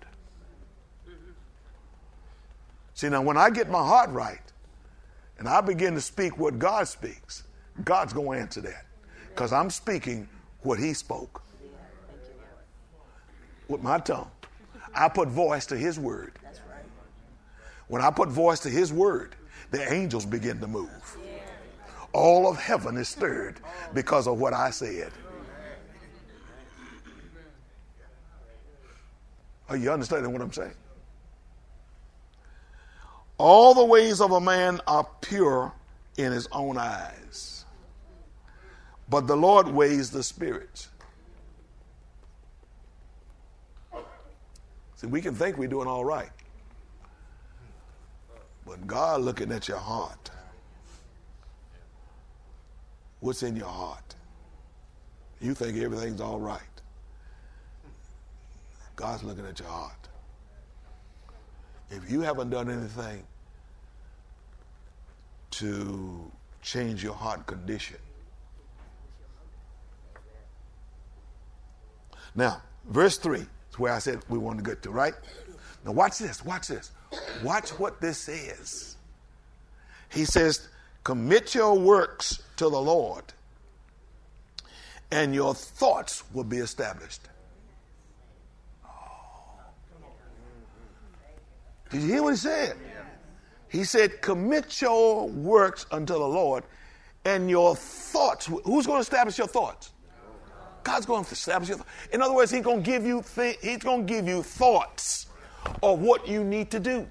See, 2.95 3.07
now 3.07 3.21
when 3.21 3.37
I 3.37 3.49
get 3.49 3.69
my 3.69 3.85
heart 3.85 4.09
right 4.09 4.41
and 5.37 5.47
I 5.47 5.61
begin 5.61 5.93
to 5.93 6.01
speak 6.01 6.37
what 6.37 6.59
God 6.59 6.87
speaks, 6.87 7.43
God's 7.83 8.13
going 8.13 8.37
to 8.37 8.41
answer 8.41 8.61
that 8.61 8.88
because 9.39 9.53
I'm 9.53 9.69
speaking 9.69 10.27
what 10.63 10.79
He 10.79 10.93
spoke 10.93 11.41
with 13.69 13.81
my 13.81 13.97
tongue. 13.97 14.29
I 14.93 15.07
put 15.07 15.29
voice 15.29 15.65
to 15.67 15.77
His 15.77 15.97
word. 15.97 16.33
When 17.87 18.01
I 18.01 18.11
put 18.11 18.27
voice 18.27 18.59
to 18.61 18.69
His 18.69 18.91
word, 18.91 19.37
the 19.71 19.93
angels 19.93 20.25
begin 20.25 20.59
to 20.59 20.67
move. 20.67 21.17
All 22.11 22.49
of 22.49 22.59
heaven 22.59 22.97
is 22.97 23.07
stirred 23.07 23.61
because 23.93 24.27
of 24.27 24.41
what 24.41 24.51
I 24.51 24.71
said. 24.71 25.13
Are 29.69 29.77
you 29.77 29.89
understanding 29.89 30.33
what 30.33 30.41
I'm 30.41 30.51
saying? 30.51 30.73
All 33.37 33.73
the 33.73 33.85
ways 33.85 34.19
of 34.19 34.31
a 34.31 34.41
man 34.41 34.81
are 34.85 35.07
pure 35.21 35.71
in 36.17 36.33
his 36.33 36.49
own 36.51 36.77
eyes, 36.77 37.58
but 39.09 39.27
the 39.27 39.35
Lord 39.35 39.67
weighs 39.67 40.11
the 40.11 40.23
spirits. 40.23 40.89
See, 44.95 45.07
we 45.07 45.21
can 45.21 45.33
think 45.33 45.57
we're 45.57 45.69
doing 45.69 45.87
all 45.87 46.03
right, 46.03 46.31
but 48.65 48.85
God 48.85 49.21
looking 49.21 49.51
at 49.51 49.67
your 49.67 49.77
heart. 49.77 50.29
What's 53.21 53.43
in 53.43 53.55
your 53.55 53.67
heart? 53.67 54.15
You 55.41 55.53
think 55.53 55.77
everything's 55.77 56.21
all 56.21 56.39
right. 56.39 56.61
God's 58.95 59.23
looking 59.23 59.45
at 59.45 59.59
your 59.59 59.69
heart. 59.69 60.09
If 61.89 62.11
you 62.11 62.21
haven't 62.21 62.49
done 62.49 62.69
anything 62.69 63.23
to 65.51 66.31
change 66.61 67.03
your 67.03 67.13
heart 67.13 67.45
condition. 67.47 67.97
Now, 72.35 72.61
verse 72.87 73.17
3 73.17 73.39
is 73.39 73.79
where 73.79 73.93
I 73.93 73.99
said 73.99 74.19
we 74.29 74.37
want 74.37 74.57
to 74.57 74.63
get 74.63 74.81
to, 74.83 74.91
right? 74.91 75.13
Now, 75.85 75.91
watch 75.91 76.17
this, 76.17 76.43
watch 76.43 76.67
this. 76.67 76.91
Watch 77.43 77.69
what 77.71 78.01
this 78.01 78.17
says. 78.17 78.97
He 80.09 80.25
says, 80.25 80.67
Commit 81.03 81.55
your 81.55 81.77
works 81.77 82.43
to 82.57 82.65
the 82.69 82.81
Lord, 82.81 83.23
and 85.11 85.33
your 85.33 85.55
thoughts 85.55 86.23
will 86.33 86.43
be 86.43 86.57
established. 86.57 87.21
Oh. 88.85 88.89
Did 91.89 92.01
you 92.01 92.07
hear 92.07 92.23
what 92.23 92.31
he 92.31 92.37
said? 92.37 92.75
He 93.69 93.83
said, 93.83 94.21
Commit 94.21 94.81
your 94.81 95.27
works 95.29 95.85
unto 95.91 96.13
the 96.13 96.19
Lord 96.19 96.63
and 97.23 97.49
your 97.49 97.75
thoughts. 97.75 98.47
Who's 98.47 98.85
going 98.85 98.97
to 98.97 99.01
establish 99.01 99.37
your 99.37 99.47
thoughts? 99.47 99.91
God's 100.89 101.05
going 101.05 101.23
to 101.23 101.31
establish 101.31 101.69
thoughts. 101.69 101.83
In 102.11 102.19
other 102.19 102.33
words, 102.33 102.49
He's 102.49 102.63
going 102.63 102.81
to 102.81 102.91
give 102.91 103.05
you 103.05 103.23
th- 103.35 103.59
He's 103.61 103.77
going 103.77 104.07
to 104.07 104.11
give 104.11 104.27
you 104.27 104.41
thoughts 104.41 105.27
of 105.83 105.99
what 105.99 106.27
you 106.27 106.43
need 106.43 106.71
to 106.71 106.79
do. 106.79 107.07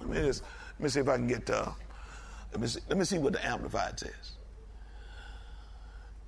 Let 0.00 0.08
me, 0.10 0.16
just, 0.16 0.42
let 0.78 0.80
me 0.80 0.88
see 0.88 1.00
if 1.00 1.08
I 1.08 1.16
can 1.16 1.28
get. 1.28 1.48
Uh, 1.48 1.70
let 2.50 2.60
me 2.60 2.66
see, 2.66 2.80
let 2.88 2.98
me 2.98 3.04
see 3.04 3.18
what 3.18 3.34
the 3.34 3.46
Amplified 3.46 4.00
says. 4.00 4.32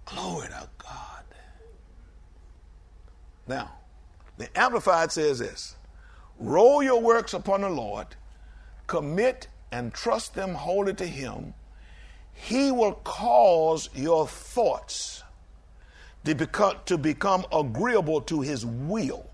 Glory 0.04 0.46
to 0.46 0.68
God. 0.78 1.24
Now, 3.48 3.72
the 4.38 4.48
Amplified 4.56 5.10
says 5.10 5.40
this 5.40 5.74
Roll 6.38 6.84
your 6.84 7.00
works 7.00 7.34
upon 7.34 7.62
the 7.62 7.68
Lord, 7.68 8.06
commit 8.86 9.48
and 9.72 9.92
trust 9.92 10.36
them 10.36 10.54
wholly 10.54 10.94
to 10.94 11.04
Him. 11.04 11.52
He 12.36 12.70
will 12.70 12.92
cause 13.04 13.90
your 13.94 14.28
thoughts 14.28 15.22
to 16.24 16.34
become, 16.34 16.76
to 16.86 16.96
become 16.96 17.44
agreeable 17.52 18.20
to 18.22 18.40
His 18.40 18.64
will. 18.64 19.28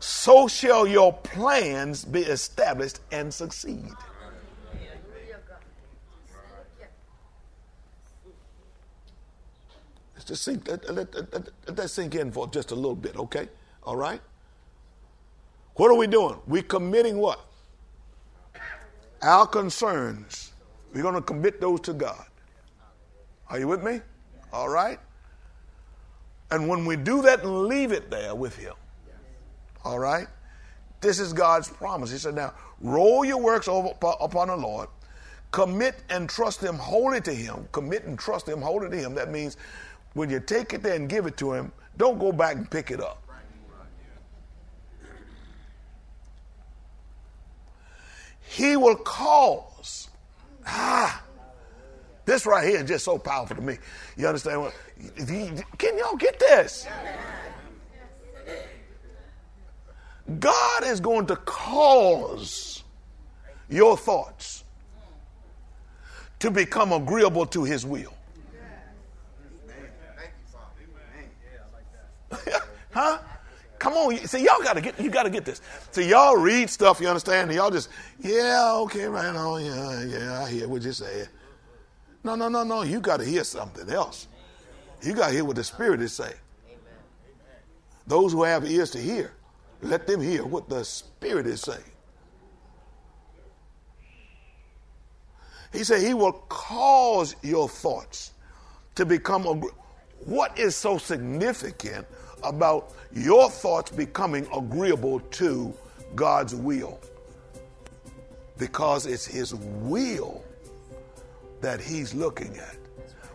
So 0.00 0.48
shall 0.48 0.86
your 0.86 1.12
plans 1.12 2.04
be 2.04 2.22
established 2.22 2.98
and 3.12 3.32
succeed. 3.32 3.92
Just 10.24 10.44
sink, 10.44 10.68
let, 10.68 10.88
let, 10.94 11.14
let, 11.14 11.32
let 11.32 11.76
that 11.76 11.88
sink 11.90 12.14
in 12.14 12.30
for 12.30 12.46
just 12.48 12.70
a 12.70 12.74
little 12.74 12.94
bit, 12.94 13.16
okay? 13.16 13.48
All 13.82 13.96
right? 13.96 14.20
What 15.74 15.90
are 15.90 15.96
we 15.96 16.06
doing? 16.06 16.38
We're 16.46 16.62
committing 16.62 17.18
what? 17.18 17.40
Our 19.20 19.46
concerns. 19.46 20.51
We're 20.92 21.02
going 21.02 21.14
to 21.14 21.22
commit 21.22 21.60
those 21.60 21.80
to 21.82 21.92
God. 21.92 22.24
Are 23.48 23.58
you 23.58 23.68
with 23.68 23.82
me? 23.82 24.00
All 24.52 24.68
right? 24.68 24.98
And 26.50 26.68
when 26.68 26.84
we 26.84 26.96
do 26.96 27.22
that 27.22 27.42
and 27.42 27.64
leave 27.64 27.92
it 27.92 28.10
there 28.10 28.34
with 28.34 28.56
Him, 28.56 28.74
all 29.84 29.98
right? 29.98 30.26
This 31.00 31.18
is 31.18 31.32
God's 31.32 31.68
promise. 31.68 32.10
He 32.10 32.18
said, 32.18 32.34
Now, 32.34 32.54
roll 32.80 33.24
your 33.24 33.38
works 33.38 33.68
over, 33.68 33.88
upon 34.20 34.48
the 34.48 34.56
Lord, 34.56 34.88
commit 35.50 35.96
and 36.10 36.28
trust 36.28 36.62
Him 36.62 36.76
wholly 36.76 37.20
to 37.22 37.32
Him. 37.32 37.68
Commit 37.72 38.04
and 38.04 38.18
trust 38.18 38.48
Him 38.48 38.60
wholly 38.60 38.90
to 38.90 38.96
Him. 38.96 39.14
That 39.14 39.30
means 39.30 39.56
when 40.12 40.28
you 40.28 40.40
take 40.40 40.74
it 40.74 40.82
there 40.82 40.94
and 40.94 41.08
give 41.08 41.26
it 41.26 41.36
to 41.38 41.52
Him, 41.54 41.72
don't 41.96 42.18
go 42.18 42.32
back 42.32 42.56
and 42.56 42.70
pick 42.70 42.90
it 42.90 43.00
up. 43.00 43.18
He 48.40 48.76
will 48.76 48.96
cause. 48.96 50.08
Ah, 50.66 51.22
this 52.24 52.46
right 52.46 52.66
here 52.66 52.78
is 52.78 52.88
just 52.88 53.04
so 53.04 53.18
powerful 53.18 53.56
to 53.56 53.62
me. 53.62 53.78
You 54.16 54.26
understand 54.28 54.60
what? 54.60 54.74
Can 55.78 55.98
y'all 55.98 56.16
get 56.16 56.38
this? 56.38 56.86
God 60.38 60.84
is 60.84 61.00
going 61.00 61.26
to 61.26 61.36
cause 61.36 62.84
your 63.68 63.96
thoughts 63.96 64.64
to 66.38 66.50
become 66.50 66.92
agreeable 66.92 67.46
to 67.46 67.64
his 67.64 67.84
will. 67.84 68.14
huh? 72.92 73.18
Come 73.82 73.94
on, 73.94 74.16
see, 74.28 74.44
y'all 74.44 74.62
gotta 74.62 74.80
get 74.80 75.00
you 75.00 75.10
gotta 75.10 75.28
get 75.28 75.44
this. 75.44 75.60
See, 75.90 76.08
y'all 76.08 76.36
read 76.36 76.70
stuff, 76.70 77.00
you 77.00 77.08
understand, 77.08 77.50
and 77.50 77.56
y'all 77.56 77.68
just, 77.68 77.88
yeah, 78.20 78.74
okay, 78.74 79.06
right 79.06 79.34
on, 79.34 79.64
yeah, 79.64 80.04
yeah, 80.04 80.40
I 80.40 80.48
hear 80.48 80.68
what 80.68 80.82
you're 80.82 80.92
saying. 80.92 81.26
No, 82.22 82.36
no, 82.36 82.48
no, 82.48 82.62
no. 82.62 82.82
You 82.82 83.00
gotta 83.00 83.24
hear 83.24 83.42
something 83.42 83.90
else. 83.90 84.28
You 85.02 85.14
gotta 85.14 85.32
hear 85.32 85.44
what 85.44 85.56
the 85.56 85.64
Spirit 85.64 86.00
is 86.00 86.12
saying. 86.12 86.38
Those 88.06 88.30
who 88.30 88.44
have 88.44 88.70
ears 88.70 88.92
to 88.92 89.00
hear, 89.00 89.32
let 89.80 90.06
them 90.06 90.20
hear 90.20 90.44
what 90.44 90.68
the 90.68 90.84
Spirit 90.84 91.48
is 91.48 91.60
saying. 91.60 91.82
He 95.72 95.82
said 95.82 96.02
he 96.02 96.14
will 96.14 96.34
cause 96.48 97.34
your 97.42 97.68
thoughts 97.68 98.30
to 98.94 99.04
become 99.04 99.44
a. 99.44 99.54
What 100.24 100.56
is 100.56 100.76
so 100.76 100.98
significant 100.98 102.06
about 102.44 102.92
your 103.12 103.50
thoughts 103.50 103.90
becoming 103.90 104.46
agreeable 104.54 105.20
to 105.20 105.74
God's 106.14 106.54
will. 106.54 107.00
Because 108.58 109.06
it's 109.06 109.26
His 109.26 109.54
will 109.54 110.44
that 111.60 111.80
He's 111.80 112.14
looking 112.14 112.56
at. 112.56 112.76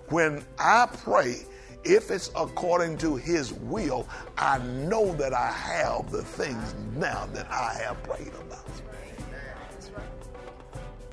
When 0.10 0.44
I 0.58 0.88
pray, 1.04 1.42
if 1.84 2.12
it's 2.12 2.32
according 2.36 2.98
to 3.00 3.16
His 3.16 3.54
will, 3.54 4.08
I 4.38 4.60
know 4.60 5.14
that 5.16 5.34
I 5.34 5.52
have 5.52 6.12
the 6.12 6.24
things 6.24 6.76
now 6.96 7.28
that 7.34 7.50
I 7.52 7.74
have 7.84 8.02
prayed 8.04 8.28
about. 8.28 8.66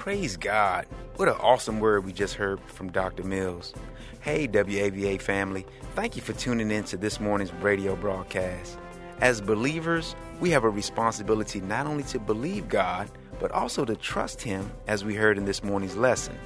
Praise 0.04 0.36
God. 0.36 0.86
What 1.16 1.28
an 1.28 1.36
awesome 1.40 1.80
word 1.80 2.04
we 2.04 2.12
just 2.12 2.34
heard 2.34 2.60
from 2.66 2.92
Dr. 2.92 3.22
Mills. 3.22 3.72
Hey, 4.20 4.46
WAVA 4.46 5.18
family, 5.18 5.64
thank 5.94 6.14
you 6.14 6.20
for 6.20 6.34
tuning 6.34 6.70
in 6.70 6.84
to 6.84 6.98
this 6.98 7.20
morning's 7.20 7.54
radio 7.54 7.96
broadcast. 7.96 8.76
As 9.22 9.40
believers, 9.40 10.14
we 10.40 10.50
have 10.50 10.62
a 10.62 10.68
responsibility 10.68 11.62
not 11.62 11.86
only 11.86 12.02
to 12.02 12.18
believe 12.18 12.68
God, 12.68 13.10
but 13.40 13.50
also 13.52 13.86
to 13.86 13.96
trust 13.96 14.42
Him, 14.42 14.70
as 14.88 15.06
we 15.06 15.14
heard 15.14 15.38
in 15.38 15.46
this 15.46 15.64
morning's 15.64 15.96
lesson. 15.96 16.38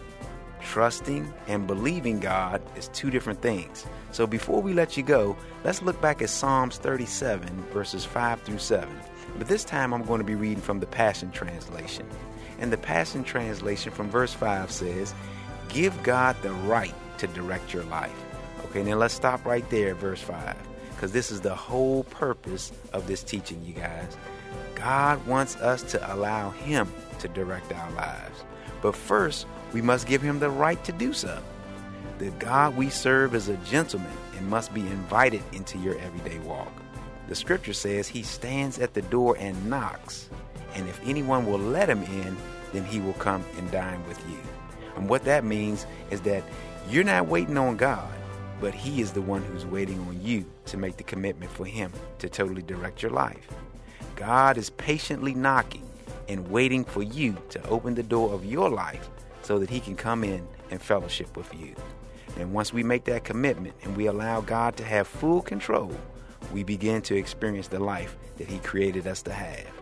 Trusting 0.62 1.34
and 1.48 1.66
believing 1.66 2.20
God 2.20 2.62
is 2.76 2.86
two 2.90 3.10
different 3.10 3.42
things. 3.42 3.86
So 4.12 4.24
before 4.24 4.62
we 4.62 4.72
let 4.72 4.96
you 4.96 5.02
go, 5.02 5.36
let's 5.64 5.82
look 5.82 6.00
back 6.00 6.22
at 6.22 6.30
Psalms 6.30 6.78
37, 6.78 7.64
verses 7.72 8.04
5 8.04 8.40
through 8.42 8.58
7. 8.58 8.88
But 9.36 9.48
this 9.48 9.64
time 9.64 9.92
I'm 9.92 10.04
going 10.04 10.20
to 10.20 10.24
be 10.24 10.36
reading 10.36 10.62
from 10.62 10.78
the 10.78 10.86
Passion 10.86 11.32
Translation. 11.32 12.06
And 12.58 12.72
the 12.72 12.78
Passion 12.78 13.24
Translation 13.24 13.92
from 13.92 14.10
verse 14.10 14.32
5 14.32 14.70
says, 14.70 15.14
Give 15.68 16.02
God 16.02 16.36
the 16.42 16.52
right 16.52 16.94
to 17.18 17.26
direct 17.28 17.72
your 17.72 17.84
life. 17.84 18.14
Okay, 18.66 18.82
now 18.82 18.96
let's 18.96 19.14
stop 19.14 19.44
right 19.44 19.68
there 19.70 19.94
verse 19.94 20.20
5 20.20 20.56
because 20.98 21.12
this 21.12 21.30
is 21.30 21.40
the 21.40 21.54
whole 21.54 22.02
purpose 22.04 22.72
of 22.92 23.06
this 23.06 23.22
teaching, 23.22 23.64
you 23.64 23.72
guys. 23.72 24.16
God 24.74 25.24
wants 25.28 25.54
us 25.56 25.84
to 25.92 26.14
allow 26.14 26.50
Him 26.50 26.92
to 27.20 27.28
direct 27.28 27.72
our 27.72 27.90
lives. 27.92 28.42
But 28.82 28.96
first, 28.96 29.46
we 29.72 29.80
must 29.80 30.08
give 30.08 30.22
Him 30.22 30.40
the 30.40 30.50
right 30.50 30.82
to 30.84 30.92
do 30.92 31.12
so. 31.12 31.40
The 32.18 32.30
God 32.32 32.76
we 32.76 32.90
serve 32.90 33.36
is 33.36 33.48
a 33.48 33.56
gentleman 33.58 34.10
and 34.36 34.48
must 34.48 34.74
be 34.74 34.80
invited 34.80 35.42
into 35.52 35.78
your 35.78 35.96
everyday 35.98 36.40
walk. 36.40 36.72
The 37.28 37.36
scripture 37.36 37.74
says 37.74 38.08
He 38.08 38.24
stands 38.24 38.80
at 38.80 38.94
the 38.94 39.02
door 39.02 39.36
and 39.38 39.70
knocks, 39.70 40.28
and 40.74 40.88
if 40.88 41.00
anyone 41.04 41.46
will 41.46 41.58
let 41.58 41.88
Him 41.88 42.02
in, 42.02 42.36
then 42.72 42.84
He 42.84 43.00
will 43.00 43.14
come 43.14 43.44
and 43.56 43.70
dine 43.70 44.06
with 44.06 44.18
you. 44.28 44.38
And 44.96 45.08
what 45.08 45.24
that 45.24 45.44
means 45.44 45.86
is 46.10 46.20
that 46.22 46.42
you're 46.90 47.04
not 47.04 47.28
waiting 47.28 47.56
on 47.58 47.76
God, 47.76 48.08
but 48.60 48.74
He 48.74 49.00
is 49.00 49.12
the 49.12 49.22
one 49.22 49.42
who's 49.42 49.66
waiting 49.66 50.00
on 50.00 50.20
you 50.20 50.44
to 50.66 50.76
make 50.76 50.96
the 50.96 51.04
commitment 51.04 51.50
for 51.50 51.64
Him 51.64 51.92
to 52.18 52.28
totally 52.28 52.62
direct 52.62 53.02
your 53.02 53.12
life. 53.12 53.48
God 54.16 54.58
is 54.58 54.70
patiently 54.70 55.34
knocking 55.34 55.88
and 56.28 56.50
waiting 56.50 56.84
for 56.84 57.02
you 57.02 57.36
to 57.50 57.64
open 57.68 57.94
the 57.94 58.02
door 58.02 58.32
of 58.32 58.44
your 58.44 58.68
life 58.68 59.08
so 59.42 59.58
that 59.58 59.70
He 59.70 59.80
can 59.80 59.96
come 59.96 60.24
in 60.24 60.46
and 60.70 60.82
fellowship 60.82 61.36
with 61.36 61.52
you. 61.54 61.74
And 62.38 62.52
once 62.52 62.72
we 62.72 62.82
make 62.82 63.04
that 63.04 63.24
commitment 63.24 63.74
and 63.82 63.96
we 63.96 64.06
allow 64.06 64.40
God 64.40 64.76
to 64.76 64.84
have 64.84 65.06
full 65.06 65.42
control, 65.42 65.92
we 66.52 66.62
begin 66.62 67.02
to 67.02 67.16
experience 67.16 67.68
the 67.68 67.80
life 67.80 68.16
that 68.36 68.48
He 68.48 68.58
created 68.58 69.06
us 69.06 69.22
to 69.22 69.32
have. 69.32 69.77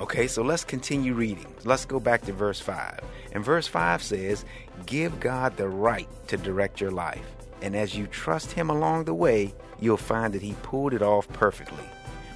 Okay, 0.00 0.28
so 0.28 0.42
let's 0.42 0.62
continue 0.62 1.12
reading. 1.12 1.52
Let's 1.64 1.84
go 1.84 1.98
back 1.98 2.22
to 2.26 2.32
verse 2.32 2.60
5. 2.60 3.00
And 3.32 3.44
verse 3.44 3.66
5 3.66 4.00
says, 4.00 4.44
Give 4.86 5.18
God 5.18 5.56
the 5.56 5.68
right 5.68 6.08
to 6.28 6.36
direct 6.36 6.80
your 6.80 6.92
life. 6.92 7.26
And 7.62 7.74
as 7.74 7.96
you 7.96 8.06
trust 8.06 8.52
Him 8.52 8.70
along 8.70 9.04
the 9.04 9.14
way, 9.14 9.52
you'll 9.80 9.96
find 9.96 10.32
that 10.34 10.42
He 10.42 10.54
pulled 10.62 10.94
it 10.94 11.02
off 11.02 11.28
perfectly. 11.30 11.82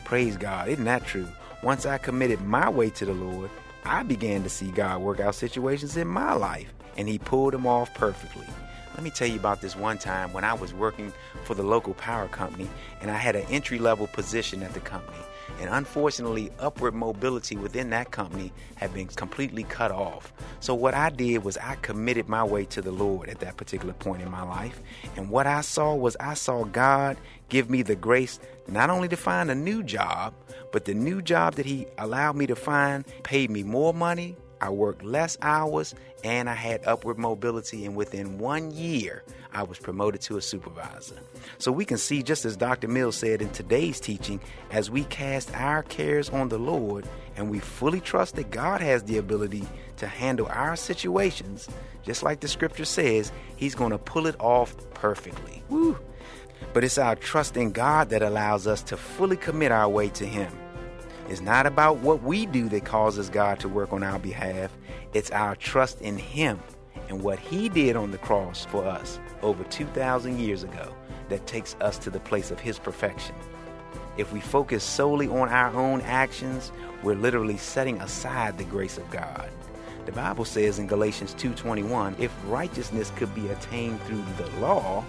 Praise 0.04 0.36
God. 0.36 0.68
Isn't 0.70 0.86
that 0.86 1.06
true? 1.06 1.28
Once 1.62 1.86
I 1.86 1.98
committed 1.98 2.40
my 2.40 2.68
way 2.68 2.90
to 2.90 3.04
the 3.04 3.14
Lord, 3.14 3.48
I 3.84 4.02
began 4.02 4.42
to 4.42 4.48
see 4.48 4.72
God 4.72 5.00
work 5.00 5.20
out 5.20 5.36
situations 5.36 5.96
in 5.96 6.08
my 6.08 6.32
life, 6.32 6.74
and 6.96 7.08
He 7.08 7.20
pulled 7.20 7.54
them 7.54 7.68
off 7.68 7.94
perfectly. 7.94 8.46
Let 8.94 9.04
me 9.04 9.10
tell 9.10 9.28
you 9.28 9.38
about 9.38 9.60
this 9.60 9.76
one 9.76 9.98
time 9.98 10.32
when 10.32 10.42
I 10.42 10.54
was 10.54 10.74
working 10.74 11.12
for 11.44 11.54
the 11.54 11.62
local 11.62 11.94
power 11.94 12.28
company 12.28 12.68
and 13.00 13.10
I 13.10 13.16
had 13.16 13.36
an 13.36 13.46
entry 13.48 13.78
level 13.78 14.06
position 14.06 14.62
at 14.62 14.74
the 14.74 14.80
company. 14.80 15.16
And 15.60 15.70
unfortunately, 15.70 16.50
upward 16.58 16.94
mobility 16.94 17.56
within 17.56 17.90
that 17.90 18.10
company 18.10 18.52
had 18.76 18.92
been 18.94 19.08
completely 19.08 19.64
cut 19.64 19.90
off. 19.90 20.32
So, 20.60 20.74
what 20.74 20.94
I 20.94 21.10
did 21.10 21.44
was 21.44 21.56
I 21.58 21.76
committed 21.76 22.28
my 22.28 22.44
way 22.44 22.64
to 22.66 22.82
the 22.82 22.92
Lord 22.92 23.28
at 23.28 23.40
that 23.40 23.56
particular 23.56 23.94
point 23.94 24.22
in 24.22 24.30
my 24.30 24.42
life. 24.42 24.80
And 25.16 25.30
what 25.30 25.46
I 25.46 25.60
saw 25.60 25.94
was 25.94 26.16
I 26.18 26.34
saw 26.34 26.64
God 26.64 27.16
give 27.48 27.70
me 27.70 27.82
the 27.82 27.96
grace 27.96 28.40
not 28.68 28.90
only 28.90 29.08
to 29.08 29.16
find 29.16 29.50
a 29.50 29.54
new 29.54 29.82
job, 29.82 30.34
but 30.72 30.84
the 30.84 30.94
new 30.94 31.20
job 31.22 31.54
that 31.54 31.66
He 31.66 31.86
allowed 31.98 32.36
me 32.36 32.46
to 32.46 32.56
find 32.56 33.04
paid 33.22 33.50
me 33.50 33.62
more 33.62 33.92
money, 33.92 34.36
I 34.60 34.70
worked 34.70 35.04
less 35.04 35.36
hours 35.42 35.94
and 36.22 36.48
I 36.48 36.54
had 36.54 36.86
upward 36.86 37.18
mobility. 37.18 37.84
And 37.84 37.96
within 37.96 38.38
one 38.38 38.70
year, 38.70 39.24
I 39.54 39.62
was 39.62 39.78
promoted 39.78 40.20
to 40.22 40.38
a 40.38 40.42
supervisor. 40.42 41.18
So 41.58 41.70
we 41.70 41.84
can 41.84 41.98
see, 41.98 42.22
just 42.22 42.44
as 42.44 42.56
Dr. 42.56 42.88
Mills 42.88 43.16
said 43.16 43.42
in 43.42 43.50
today's 43.50 44.00
teaching, 44.00 44.40
as 44.70 44.90
we 44.90 45.04
cast 45.04 45.54
our 45.54 45.82
cares 45.82 46.30
on 46.30 46.48
the 46.48 46.58
Lord 46.58 47.06
and 47.36 47.50
we 47.50 47.58
fully 47.58 48.00
trust 48.00 48.36
that 48.36 48.50
God 48.50 48.80
has 48.80 49.02
the 49.02 49.18
ability 49.18 49.66
to 49.98 50.06
handle 50.06 50.46
our 50.48 50.76
situations, 50.76 51.68
just 52.02 52.22
like 52.22 52.40
the 52.40 52.48
scripture 52.48 52.84
says, 52.84 53.30
He's 53.56 53.74
going 53.74 53.92
to 53.92 53.98
pull 53.98 54.26
it 54.26 54.36
off 54.40 54.74
perfectly. 54.94 55.62
Woo! 55.68 55.98
But 56.72 56.84
it's 56.84 56.98
our 56.98 57.16
trust 57.16 57.56
in 57.56 57.72
God 57.72 58.08
that 58.10 58.22
allows 58.22 58.66
us 58.66 58.82
to 58.84 58.96
fully 58.96 59.36
commit 59.36 59.72
our 59.72 59.88
way 59.88 60.08
to 60.10 60.24
Him. 60.24 60.50
It's 61.28 61.40
not 61.40 61.66
about 61.66 61.98
what 61.98 62.22
we 62.22 62.46
do 62.46 62.68
that 62.70 62.84
causes 62.84 63.28
God 63.28 63.60
to 63.60 63.68
work 63.68 63.92
on 63.92 64.02
our 64.02 64.18
behalf. 64.18 64.76
It's 65.12 65.30
our 65.30 65.54
trust 65.56 66.00
in 66.00 66.16
Him 66.16 66.60
and 67.12 67.22
what 67.22 67.38
He 67.38 67.68
did 67.68 67.94
on 67.94 68.10
the 68.10 68.16
cross 68.16 68.64
for 68.64 68.86
us 68.86 69.20
over 69.42 69.62
2,000 69.64 70.40
years 70.40 70.62
ago 70.62 70.94
that 71.28 71.46
takes 71.46 71.76
us 71.82 71.98
to 71.98 72.08
the 72.08 72.20
place 72.20 72.50
of 72.50 72.58
His 72.58 72.78
perfection. 72.78 73.34
If 74.16 74.32
we 74.32 74.40
focus 74.40 74.82
solely 74.82 75.28
on 75.28 75.50
our 75.50 75.76
own 75.76 76.00
actions, 76.00 76.72
we're 77.02 77.14
literally 77.14 77.58
setting 77.58 78.00
aside 78.00 78.56
the 78.56 78.64
grace 78.64 78.96
of 78.96 79.10
God. 79.10 79.50
The 80.06 80.12
Bible 80.12 80.46
says 80.46 80.78
in 80.78 80.86
Galatians 80.86 81.34
2:21, 81.34 82.16
if 82.18 82.32
righteousness 82.48 83.12
could 83.16 83.34
be 83.34 83.46
attained 83.48 84.00
through 84.04 84.24
the 84.38 84.48
law, 84.58 85.04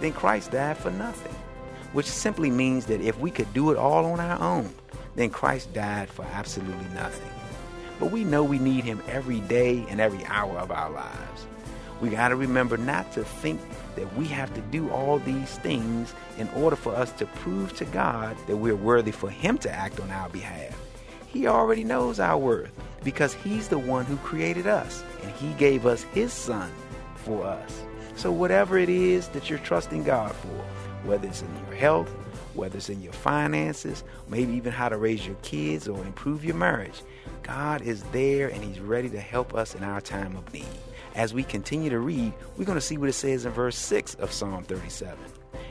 then 0.00 0.12
Christ 0.12 0.50
died 0.50 0.76
for 0.76 0.90
nothing. 0.90 1.34
Which 1.94 2.06
simply 2.06 2.50
means 2.50 2.84
that 2.86 3.00
if 3.00 3.18
we 3.18 3.30
could 3.30 3.52
do 3.54 3.70
it 3.70 3.78
all 3.78 4.04
on 4.04 4.20
our 4.20 4.40
own, 4.42 4.68
then 5.14 5.30
Christ 5.30 5.72
died 5.72 6.10
for 6.10 6.26
absolutely 6.34 6.88
nothing. 6.92 7.32
But 7.98 8.12
we 8.12 8.24
know 8.24 8.44
we 8.44 8.58
need 8.58 8.84
him 8.84 9.02
every 9.08 9.40
day 9.40 9.86
and 9.88 10.02
every 10.02 10.22
hour 10.26 10.58
of 10.58 10.70
our 10.70 10.90
lives. 10.90 11.45
We 12.00 12.10
got 12.10 12.28
to 12.28 12.36
remember 12.36 12.76
not 12.76 13.10
to 13.12 13.24
think 13.24 13.60
that 13.94 14.14
we 14.16 14.26
have 14.26 14.52
to 14.54 14.60
do 14.60 14.90
all 14.90 15.18
these 15.18 15.58
things 15.58 16.14
in 16.38 16.48
order 16.50 16.76
for 16.76 16.94
us 16.94 17.10
to 17.12 17.26
prove 17.26 17.74
to 17.78 17.84
God 17.86 18.36
that 18.46 18.56
we're 18.56 18.76
worthy 18.76 19.12
for 19.12 19.30
him 19.30 19.56
to 19.58 19.70
act 19.70 20.00
on 20.00 20.10
our 20.10 20.28
behalf. 20.28 20.78
He 21.26 21.46
already 21.46 21.84
knows 21.84 22.20
our 22.20 22.38
worth 22.38 22.72
because 23.02 23.34
he's 23.34 23.68
the 23.68 23.78
one 23.78 24.04
who 24.04 24.16
created 24.18 24.66
us 24.66 25.02
and 25.22 25.30
he 25.32 25.52
gave 25.54 25.86
us 25.86 26.02
his 26.14 26.32
son 26.32 26.70
for 27.14 27.44
us. 27.44 27.82
So 28.16 28.32
whatever 28.32 28.78
it 28.78 28.88
is 28.88 29.28
that 29.28 29.50
you're 29.50 29.58
trusting 29.58 30.04
God 30.04 30.34
for, 30.34 30.64
whether 31.06 31.26
it's 31.26 31.42
in 31.42 31.54
your 31.66 31.76
health, 31.76 32.08
whether 32.54 32.78
it's 32.78 32.88
in 32.88 33.02
your 33.02 33.12
finances, 33.12 34.02
maybe 34.28 34.54
even 34.54 34.72
how 34.72 34.88
to 34.88 34.96
raise 34.96 35.26
your 35.26 35.36
kids 35.42 35.88
or 35.88 36.02
improve 36.04 36.44
your 36.44 36.54
marriage. 36.54 37.02
God 37.42 37.82
is 37.82 38.02
there 38.04 38.48
and 38.48 38.64
He's 38.64 38.80
ready 38.80 39.10
to 39.10 39.20
help 39.20 39.54
us 39.54 39.74
in 39.74 39.84
our 39.84 40.00
time 40.00 40.36
of 40.36 40.52
need. 40.52 40.64
As 41.16 41.32
we 41.32 41.42
continue 41.44 41.88
to 41.88 41.98
read, 41.98 42.34
we're 42.56 42.66
going 42.66 42.76
to 42.76 42.80
see 42.80 42.98
what 42.98 43.08
it 43.08 43.14
says 43.14 43.46
in 43.46 43.52
verse 43.52 43.76
6 43.76 44.16
of 44.16 44.30
Psalm 44.30 44.64
37. 44.64 45.16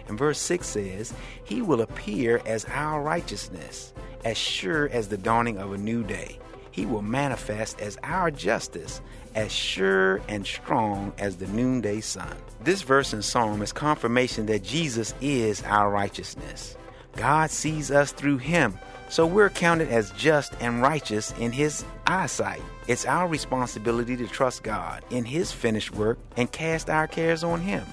And 0.08 0.18
verse 0.18 0.40
6 0.40 0.66
says, 0.66 1.14
He 1.44 1.62
will 1.62 1.82
appear 1.82 2.42
as 2.48 2.66
our 2.66 3.04
righteousness, 3.04 3.94
as 4.24 4.38
sure 4.38 4.90
as 4.90 5.08
the 5.08 5.20
dawning 5.20 5.60
of 5.60 5.72
a 5.72 5.78
new 5.78 6.04
day. 6.04 6.40
He 6.72 6.88
will 6.88 7.04
manifest 7.04 7.80
as 7.80 7.96
our 8.02 8.32
justice, 8.32 9.02
as 9.36 9.52
sure 9.52 10.20
and 10.28 10.46
strong 10.48 11.14
as 11.20 11.38
the 11.38 11.48
noonday 11.48 12.02
sun. 12.02 12.36
This 12.64 12.82
verse 12.82 13.14
in 13.14 13.22
Psalm 13.22 13.62
is 13.62 13.72
confirmation 13.72 14.48
that 14.48 14.64
Jesus 14.64 15.14
is 15.22 15.62
our 15.64 15.92
righteousness. 15.92 16.76
God 17.16 17.50
sees 17.50 17.92
us 17.92 18.12
through 18.12 18.38
Him, 18.38 18.78
so 19.10 19.26
we're 19.26 19.50
counted 19.50 19.90
as 19.90 20.12
just 20.12 20.54
and 20.60 20.82
righteous 20.82 21.32
in 21.40 21.52
His 21.52 21.86
eyesight. 22.06 22.62
It's 22.88 23.06
our 23.06 23.28
responsibility 23.28 24.18
to 24.18 24.28
trust 24.28 24.64
God 24.64 25.04
in 25.10 25.26
His 25.26 25.52
finished 25.52 25.94
work 25.94 26.20
and 26.38 26.52
cast 26.52 26.90
our 26.90 27.08
cares 27.08 27.44
on 27.44 27.62
Him. 27.62 27.86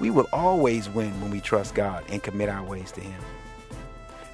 We 0.00 0.10
will 0.10 0.28
always 0.32 0.88
win 0.88 1.20
when 1.20 1.30
we 1.30 1.40
trust 1.40 1.74
God 1.74 2.04
and 2.08 2.22
commit 2.22 2.48
our 2.48 2.64
ways 2.64 2.90
to 2.92 3.00
Him. 3.00 3.20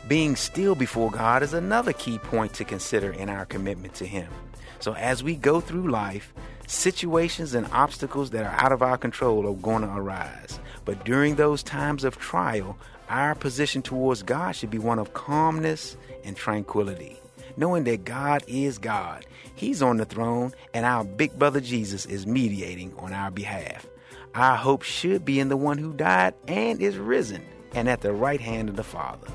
Being 0.06 0.36
still 0.36 0.74
before 0.74 1.10
God 1.10 1.42
is 1.42 1.52
another 1.52 1.92
key 1.92 2.18
point 2.18 2.54
to 2.54 2.64
consider 2.64 3.12
in 3.12 3.28
our 3.28 3.44
commitment 3.44 3.94
to 3.94 4.06
Him. 4.06 4.32
So 4.80 4.94
as 4.94 5.22
we 5.22 5.34
go 5.34 5.60
through 5.60 5.90
life, 5.90 6.32
situations 6.66 7.54
and 7.54 7.66
obstacles 7.72 8.30
that 8.30 8.44
are 8.44 8.64
out 8.64 8.72
of 8.72 8.82
our 8.82 8.96
control 8.96 9.46
are 9.46 9.54
going 9.54 9.82
to 9.82 9.94
arise. 9.94 10.60
But 10.84 11.04
during 11.04 11.34
those 11.34 11.62
times 11.62 12.04
of 12.04 12.18
trial, 12.18 12.78
our 13.08 13.34
position 13.34 13.82
towards 13.82 14.22
God 14.22 14.52
should 14.52 14.70
be 14.70 14.78
one 14.78 14.98
of 14.98 15.14
calmness 15.14 15.96
and 16.24 16.36
tranquility, 16.36 17.18
knowing 17.56 17.84
that 17.84 18.04
God 18.04 18.44
is 18.46 18.78
God. 18.78 19.26
He's 19.54 19.82
on 19.82 19.96
the 19.96 20.04
throne, 20.04 20.52
and 20.74 20.84
our 20.84 21.04
big 21.04 21.38
brother 21.38 21.60
Jesus 21.60 22.06
is 22.06 22.26
mediating 22.26 22.94
on 22.98 23.12
our 23.12 23.30
behalf. 23.30 23.86
Our 24.34 24.56
hope 24.56 24.82
should 24.82 25.24
be 25.24 25.40
in 25.40 25.48
the 25.48 25.56
one 25.56 25.78
who 25.78 25.92
died 25.92 26.34
and 26.46 26.80
is 26.80 26.96
risen 26.96 27.44
and 27.74 27.88
at 27.88 28.02
the 28.02 28.12
right 28.12 28.40
hand 28.40 28.68
of 28.68 28.76
the 28.76 28.84
Father. 28.84 29.26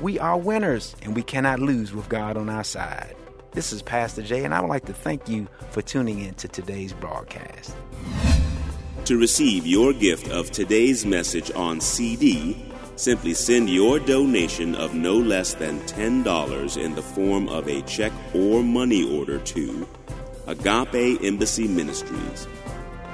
We 0.00 0.18
are 0.18 0.38
winners, 0.38 0.96
and 1.02 1.14
we 1.14 1.22
cannot 1.22 1.60
lose 1.60 1.92
with 1.92 2.08
God 2.08 2.36
on 2.36 2.48
our 2.48 2.64
side. 2.64 3.14
This 3.52 3.72
is 3.72 3.82
Pastor 3.82 4.22
Jay, 4.22 4.44
and 4.44 4.54
I 4.54 4.60
would 4.60 4.70
like 4.70 4.86
to 4.86 4.92
thank 4.92 5.28
you 5.28 5.48
for 5.70 5.82
tuning 5.82 6.20
in 6.20 6.34
to 6.34 6.48
today's 6.48 6.92
broadcast. 6.92 7.76
To 9.06 9.18
receive 9.18 9.66
your 9.66 9.92
gift 9.92 10.28
of 10.28 10.50
today's 10.50 11.04
message 11.04 11.50
on 11.52 11.80
CD, 11.80 12.69
simply 13.00 13.32
send 13.32 13.70
your 13.70 13.98
donation 13.98 14.74
of 14.74 14.94
no 14.94 15.16
less 15.16 15.54
than 15.54 15.80
$10 15.80 16.76
in 16.76 16.94
the 16.94 17.02
form 17.02 17.48
of 17.48 17.66
a 17.66 17.80
check 17.82 18.12
or 18.34 18.62
money 18.62 19.18
order 19.18 19.38
to 19.38 19.88
Agape 20.46 21.24
Embassy 21.24 21.66
Ministries, 21.66 22.46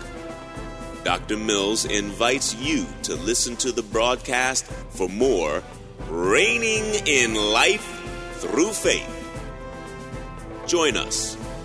Dr. 1.04 1.38
Mills 1.38 1.86
invites 1.86 2.56
you 2.56 2.86
to 3.04 3.16
listen 3.16 3.56
to 3.58 3.72
the 3.72 3.84
broadcast 3.84 4.66
for 4.66 5.08
more 5.10 5.62
Reigning 6.10 6.84
in 7.06 7.36
Life 7.36 8.02
Through 8.38 8.72
Faith. 8.72 9.10
Join 10.66 10.98
us 10.98 11.38